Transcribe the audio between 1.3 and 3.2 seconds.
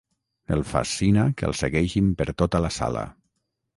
que el segueixin per tota la sala.